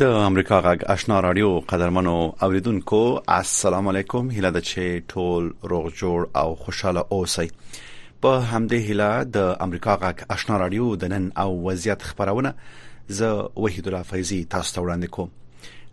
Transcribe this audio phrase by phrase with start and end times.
[0.00, 2.98] د امریکا غږ آشنا رادیو قدرمنو اوریدونکو
[3.34, 7.46] السلام علیکم هیله ده چې ټول روغ جوړ او خوشاله اوسئ
[8.26, 12.50] په همدې هیله د امریکا غږ آشنا رادیو د نن او وضعیت خبرونه
[13.20, 13.22] ز
[13.54, 15.30] وحید الله فیضی تاسو ته وړاندې کوم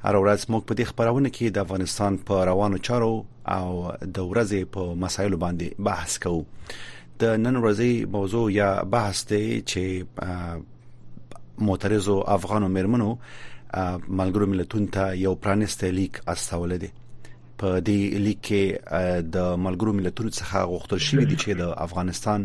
[0.04, 4.76] هر ورځ موږ په دې خبرونه کې د افغانستان په روانو چارو او د ورځې
[4.78, 6.44] په مسایلو باندې بحث کوو
[7.26, 10.54] د نن ورځې موضوع یا بحث دی چې
[11.74, 13.12] معترضو افغانو مرمنو
[14.20, 16.88] ملګرو ملتونو ته یو پرانسته لیک استول دي
[17.62, 22.42] په دې لیک کې د ملګرو ملتونو څخه غوښتل شوی دی چې د افغانستان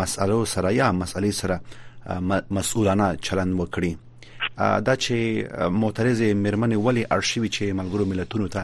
[0.00, 1.56] مسألو سره یا مسألې سره
[2.58, 3.92] مسؤلانه چلند وکړي
[4.88, 5.16] دا چې
[5.80, 8.62] معترض مرمنې ولی ارشیوی چې ملګرو ملتونو ته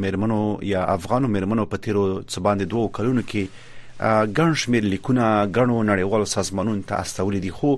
[0.03, 3.75] مېرمنو یا افغانو مېرمنو په تیرو څه باندې دوه کلونو کې
[4.39, 5.27] ګڼ شمیر لیکونه
[5.59, 7.75] غنو نړیوال سازمانونو ته استولې دي خو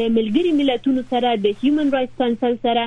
[0.00, 2.86] د ملګري ملتونو سره د هیومن رائټس کونسل سره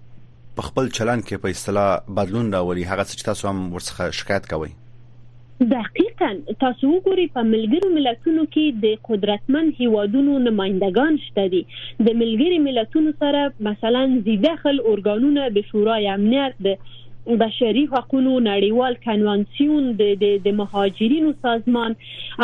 [0.59, 1.89] په خپل چلند کې په اصطلاح
[2.19, 4.71] بدلون راولي هغه څه چې تاسو هم ورڅخه شکایت کوئ
[5.73, 6.27] دقیقا
[6.63, 13.15] تاسو وګورئ په ملګرو ملتونو کې د قدرتمن هیوادونو نمائندگان شته دي د ملګری ملتونو
[13.23, 16.89] سره مثلا زیدخل اورګانونه د شورای امنیت د
[17.37, 21.95] بشري حقوقو نړیوال کنوانسیون د د مهاجرینو سازمان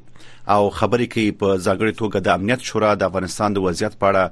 [0.55, 4.23] او خبرې کوي په ځانګړي توګه د امنیت شورا د افغانستان د وضعیت په اړه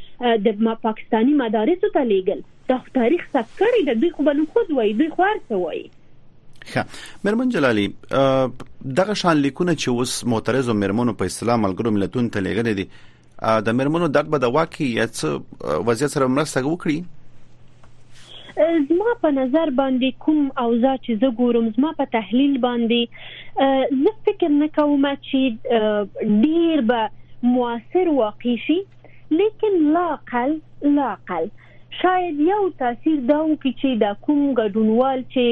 [0.49, 4.97] د پاکستانی مدارسو ته لیږل دا تاریخ ثبت کړی دی دوی خو بل خود وایي
[5.05, 5.87] دوی خو ارڅ وایي
[6.73, 7.85] ښه مرمن جلالي
[9.01, 12.87] دغه شان لیکونه چې اوس معترضو مرمنو په اسلام الګرو ملتون ته لګل دي
[13.69, 16.99] د مرمنو درد به د واقعیت وضعیت سره مرسته وکړي
[18.89, 23.01] زما په نظر باندې کوم اوزا چې زه ګورم زما په تحلیل باندې
[24.03, 25.41] زه فکر نه کوم چې
[26.47, 27.01] ډیر به
[27.55, 28.79] موثر واقع شي
[29.41, 30.51] لیکن لاقل
[31.01, 31.45] لاقل
[32.03, 35.47] شاید یو تاثیر دا وکړي چې دا کوم ګډونوال چې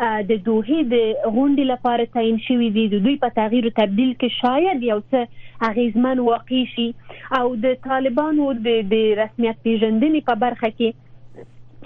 [0.00, 0.96] د دوه د
[1.34, 5.20] غونډې لپاره تعین شوی دی د دوی په تغییر او تبديل کې شاید یو څه
[5.70, 6.88] اغیزمن واقع شي
[7.38, 8.46] او د طالبانو
[8.94, 10.88] د رسمیت پیژندنې په برخه کې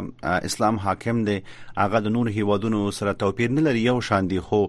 [0.53, 1.41] اسلام حاکم دی
[1.83, 4.63] هغه د نور هیوادونو سره توپیر نه لري یو شان دي خو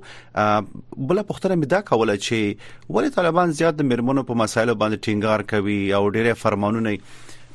[1.10, 5.08] بل په پوښتنه مې دا کوله چې ولې طالبان زیات د مرمنو په مسایلو باندې
[5.08, 6.94] ټینګار کوي او ډېر فرمانونه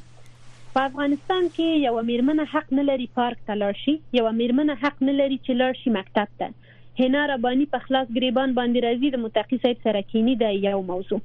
[0.76, 5.04] په افغانستان کې یو میرمن حق نه لري پارک ته لاړ شي یو میرمن حق
[5.10, 9.22] نه لري چې لاړ شي مکتب ته هینا ربانی په خلاص غریبان باندې راځي د
[9.26, 11.20] متقی صاحب سره کینی د یو موضوع